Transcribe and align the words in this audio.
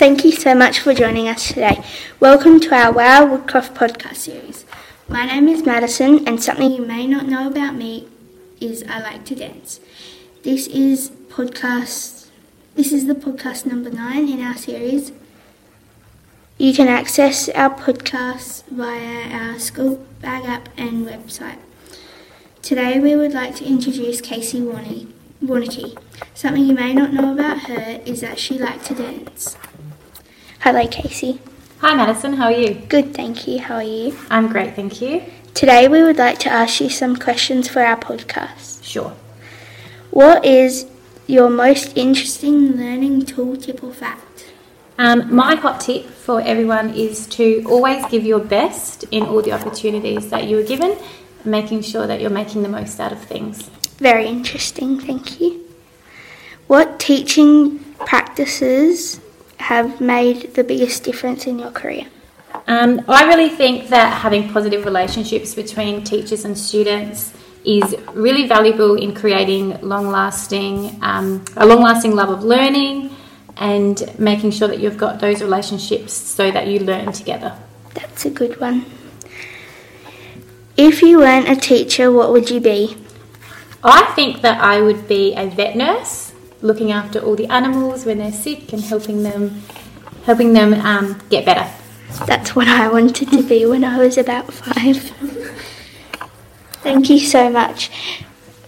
Thank 0.00 0.24
you 0.24 0.32
so 0.32 0.54
much 0.54 0.78
for 0.80 0.94
joining 0.94 1.28
us 1.28 1.48
today. 1.48 1.84
Welcome 2.20 2.58
to 2.60 2.74
our 2.74 2.90
Wow 2.90 3.26
Woodcroft 3.26 3.74
podcast 3.74 4.16
series. 4.16 4.64
My 5.08 5.26
name 5.26 5.46
is 5.46 5.66
Madison, 5.66 6.26
and 6.26 6.42
something 6.42 6.72
you 6.72 6.86
may 6.86 7.06
not 7.06 7.26
know 7.26 7.46
about 7.46 7.74
me 7.74 8.08
is 8.62 8.82
I 8.88 9.00
like 9.00 9.26
to 9.26 9.34
dance. 9.34 9.78
This 10.42 10.68
is 10.68 11.10
podcast. 11.28 12.28
This 12.76 12.92
is 12.92 13.08
the 13.08 13.14
podcast 13.14 13.66
number 13.66 13.90
nine 13.90 14.26
in 14.26 14.40
our 14.40 14.56
series. 14.56 15.12
You 16.56 16.72
can 16.72 16.88
access 16.88 17.50
our 17.50 17.68
podcast 17.68 18.64
via 18.68 19.30
our 19.38 19.58
school 19.58 19.96
bag 20.22 20.46
app 20.46 20.70
and 20.78 21.06
website. 21.06 21.58
Today 22.62 22.98
we 22.98 23.14
would 23.16 23.34
like 23.34 23.54
to 23.56 23.66
introduce 23.66 24.22
Kasey 24.22 24.62
Warnecke. 25.50 25.98
Something 26.32 26.64
you 26.64 26.74
may 26.74 26.94
not 26.94 27.12
know 27.12 27.32
about 27.32 27.62
her 27.62 28.00
is 28.06 28.20
that 28.20 28.38
she 28.38 28.56
liked 28.56 28.84
to 28.86 28.94
dance. 28.94 29.56
Hello, 30.60 30.86
Kasey. 30.86 31.40
Hi, 31.80 31.92
Madison. 31.96 32.34
How 32.34 32.44
are 32.44 32.52
you? 32.52 32.74
Good, 32.88 33.14
thank 33.14 33.48
you. 33.48 33.58
How 33.58 33.76
are 33.76 33.82
you? 33.82 34.16
I'm 34.30 34.48
great, 34.48 34.76
thank 34.76 35.00
you. 35.00 35.24
Today 35.52 35.88
we 35.88 36.04
would 36.04 36.18
like 36.18 36.38
to 36.40 36.50
ask 36.50 36.80
you 36.80 36.88
some 36.88 37.16
questions 37.16 37.68
for 37.68 37.80
our 37.82 37.96
podcast. 37.96 38.84
Sure. 38.84 39.12
What 40.12 40.44
is 40.44 40.86
your 41.26 41.50
most 41.50 41.96
interesting 41.96 42.76
learning 42.76 43.26
tool, 43.26 43.56
tip, 43.56 43.82
or 43.82 43.92
fact? 43.92 44.52
Um, 44.98 45.34
my 45.34 45.56
hot 45.56 45.80
tip 45.80 46.04
for 46.04 46.40
everyone 46.42 46.94
is 46.94 47.26
to 47.38 47.64
always 47.68 48.04
give 48.06 48.24
your 48.24 48.38
best 48.38 49.04
in 49.10 49.24
all 49.24 49.42
the 49.42 49.52
opportunities 49.52 50.30
that 50.30 50.46
you 50.46 50.60
are 50.60 50.62
given, 50.62 50.96
making 51.44 51.82
sure 51.82 52.06
that 52.06 52.20
you're 52.20 52.30
making 52.30 52.62
the 52.62 52.68
most 52.68 53.00
out 53.00 53.10
of 53.10 53.20
things. 53.24 53.68
Very 54.00 54.26
interesting, 54.26 54.98
thank 54.98 55.40
you. 55.40 55.68
What 56.68 56.98
teaching 56.98 57.80
practices 58.06 59.20
have 59.58 60.00
made 60.00 60.54
the 60.54 60.64
biggest 60.64 61.04
difference 61.04 61.46
in 61.46 61.58
your 61.58 61.70
career? 61.70 62.06
Um, 62.66 63.02
I 63.08 63.26
really 63.26 63.50
think 63.50 63.88
that 63.90 64.22
having 64.22 64.50
positive 64.52 64.86
relationships 64.86 65.54
between 65.54 66.02
teachers 66.02 66.46
and 66.46 66.56
students 66.56 67.34
is 67.64 67.94
really 68.14 68.48
valuable 68.48 68.96
in 68.96 69.14
creating 69.14 69.78
long-lasting 69.82 70.98
um, 71.02 71.44
a 71.56 71.66
long-lasting 71.66 72.14
love 72.16 72.30
of 72.30 72.42
learning 72.42 73.14
and 73.58 74.18
making 74.18 74.50
sure 74.50 74.66
that 74.66 74.80
you've 74.80 74.96
got 74.96 75.20
those 75.20 75.42
relationships 75.42 76.14
so 76.14 76.50
that 76.50 76.66
you 76.68 76.78
learn 76.80 77.12
together. 77.12 77.54
That's 77.92 78.24
a 78.24 78.30
good 78.30 78.58
one. 78.58 78.86
If 80.78 81.02
you 81.02 81.18
weren't 81.18 81.50
a 81.50 81.56
teacher, 81.56 82.10
what 82.10 82.32
would 82.32 82.48
you 82.48 82.60
be? 82.60 82.96
I 83.82 84.12
think 84.14 84.42
that 84.42 84.60
I 84.60 84.82
would 84.82 85.08
be 85.08 85.34
a 85.34 85.46
vet 85.46 85.74
nurse, 85.76 86.32
looking 86.60 86.92
after 86.92 87.18
all 87.18 87.34
the 87.34 87.46
animals 87.46 88.04
when 88.04 88.18
they're 88.18 88.32
sick 88.32 88.72
and 88.72 88.82
helping 88.82 89.22
them 89.22 89.62
helping 90.24 90.52
them 90.52 90.74
um, 90.74 91.18
get 91.30 91.46
better. 91.46 91.68
That's 92.26 92.54
what 92.54 92.68
I 92.68 92.88
wanted 92.88 93.30
to 93.32 93.42
be 93.42 93.64
when 93.64 93.84
I 93.84 93.98
was 93.98 94.18
about 94.18 94.52
five. 94.52 94.98
Thank 96.82 97.08
you 97.08 97.18
so 97.18 97.48
much. 97.48 97.90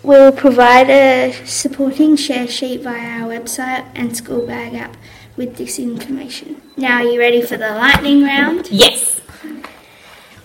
We 0.03 0.17
will 0.17 0.33
provide 0.33 0.89
a 0.91 1.33
supporting 1.45 2.17
share 2.17 2.49
sheet 2.49 2.81
via 2.83 3.21
our 3.21 3.29
website 3.29 3.87
and 3.95 4.17
school 4.17 4.47
bag 4.47 4.75
app 4.75 4.97
with 5.37 5.57
this 5.57 5.79
information. 5.79 6.61
Now, 6.77 6.97
are 6.97 7.05
you 7.05 7.19
ready 7.19 7.43
for 7.43 7.57
the 7.57 7.71
lightning 7.71 8.25
round? 8.25 8.71
Yes. 8.71 9.21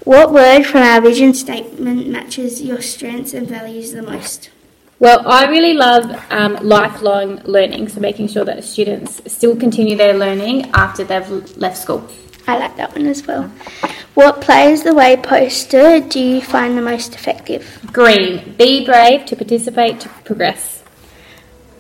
What 0.04 0.32
word 0.32 0.64
from 0.64 0.82
our 0.82 1.02
vision 1.02 1.34
statement 1.34 2.08
matches 2.08 2.62
your 2.62 2.82
strengths 2.82 3.34
and 3.34 3.48
values 3.48 3.94
the 3.94 4.02
most? 4.02 4.50
Well, 5.00 5.28
I 5.28 5.46
really 5.46 5.76
love 5.76 6.06
um, 6.32 6.58
lifelong 6.64 7.40
learning, 7.44 7.90
so 7.90 8.00
making 8.00 8.30
sure 8.30 8.44
that 8.46 8.64
students 8.64 9.22
still 9.32 9.56
continue 9.56 9.96
their 9.96 10.18
learning 10.18 10.72
after 10.74 11.04
they've 11.04 11.56
left 11.56 11.78
school. 11.78 12.08
I 12.48 12.58
like 12.58 12.78
that 12.78 12.96
one 12.96 13.06
as 13.06 13.26
well. 13.28 13.44
What 14.16 14.42
play 14.42 14.72
is 14.72 14.82
the 14.82 14.96
way 14.96 15.16
poster 15.16 16.00
do 16.00 16.20
you 16.20 16.42
find 16.42 16.76
the 16.76 16.82
most 16.82 17.14
effective? 17.14 17.80
Green. 17.94 18.56
Be 18.58 18.86
brave 18.86 19.28
to 19.28 19.36
participate 19.36 20.00
to 20.00 20.10
progress. 20.26 20.82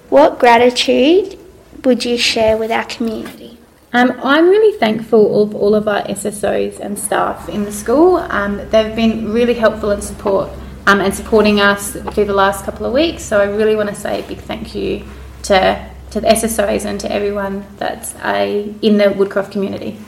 What 0.10 0.38
gratitude 0.38 1.40
would 1.84 2.06
you 2.06 2.20
share 2.20 2.56
with 2.56 2.70
our 2.70 2.86
community? 2.86 3.58
Um, 3.94 4.12
I'm 4.22 4.48
really 4.48 4.78
thankful 4.78 5.42
of 5.42 5.56
all 5.56 5.74
of 5.74 5.88
our 5.88 6.04
SSOs 6.04 6.80
and 6.80 7.00
staff 7.00 7.50
in 7.50 7.64
the 7.64 7.72
school. 7.72 8.18
Um, 8.18 8.58
they've 8.70 8.96
been 8.96 9.34
really 9.34 9.56
helpful 9.56 9.90
and 9.90 10.04
support 10.04 10.52
um, 10.88 11.02
and 11.02 11.14
supporting 11.14 11.60
us 11.60 11.92
through 11.92 12.26
the 12.26 12.34
last 12.34 12.66
couple 12.66 12.86
of 12.86 12.94
weeks. 12.94 13.22
So 13.22 13.40
I 13.40 13.44
really 13.44 13.76
want 13.76 13.90
to 13.90 13.96
say 13.96 14.24
a 14.24 14.28
big 14.28 14.40
thank 14.40 14.74
you 14.74 15.06
to 15.44 15.92
to 16.10 16.22
the 16.22 16.28
SSOs 16.28 16.86
and 16.86 17.00
to 17.02 17.12
everyone 17.12 17.66
that's 17.76 18.16
uh, 18.16 18.74
in 18.82 18.98
the 18.98 19.06
Woodcroft 19.06 19.52
community. 19.52 20.00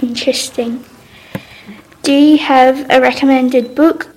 Interesting. 0.00 0.84
Do 2.02 2.12
you 2.12 2.38
have 2.38 2.88
a 2.88 3.00
recommended 3.00 3.74
book, 3.74 4.14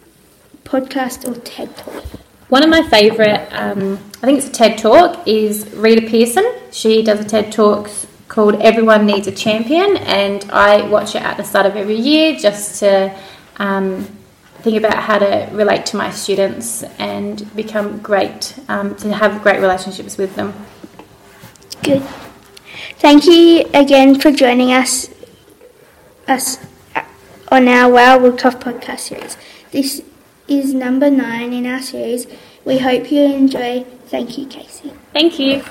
podcast, 0.63 1.27
or 1.27 1.33
TED 1.41 1.75
Talk? 1.75 2.03
One 2.49 2.63
of 2.63 2.69
my 2.69 2.83
favourite, 2.83 3.47
um, 3.51 3.93
I 4.21 4.27
think 4.27 4.37
it's 4.37 4.49
a 4.49 4.51
TED 4.51 4.77
Talk, 4.77 5.27
is 5.27 5.67
Rita 5.73 6.07
Pierson. 6.07 6.45
She 6.71 7.01
does 7.01 7.19
a 7.19 7.23
TED 7.23 7.51
Talk 7.51 7.89
called 8.27 8.55
Everyone 8.61 9.07
Needs 9.07 9.25
a 9.25 9.31
Champion, 9.31 9.97
and 9.97 10.45
I 10.51 10.87
watch 10.87 11.15
it 11.15 11.23
at 11.23 11.37
the 11.37 11.43
start 11.43 11.65
of 11.65 11.75
every 11.75 11.97
year 11.97 12.35
just 12.35 12.79
to 12.81 13.17
um, 13.57 14.07
think 14.61 14.77
about 14.77 14.95
how 14.95 15.17
to 15.19 15.49
relate 15.51 15.85
to 15.87 15.97
my 15.97 16.11
students 16.11 16.83
and 16.99 17.53
become 17.55 17.99
great, 17.99 18.57
um, 18.67 18.95
to 18.95 19.13
have 19.13 19.41
great 19.41 19.59
relationships 19.59 20.17
with 20.17 20.35
them. 20.35 20.53
Good. 21.83 22.03
Thank 22.97 23.25
you 23.25 23.69
again 23.73 24.19
for 24.19 24.31
joining 24.31 24.71
us 24.71 25.09
us 26.27 26.59
on 27.49 27.67
our 27.67 27.91
Wow 27.91 28.19
Woodcroft 28.19 28.61
podcast 28.61 28.99
series. 28.99 29.37
This 29.71 30.03
is 30.47 30.73
number 30.73 31.09
nine 31.09 31.51
in 31.53 31.65
our 31.65 31.81
series. 31.81 32.27
We 32.63 32.77
hope 32.77 33.11
you 33.11 33.23
enjoy. 33.23 33.83
Thank 34.07 34.37
you, 34.37 34.45
Kasey. 34.45 34.95
Thank 35.13 35.39
you. 35.39 35.63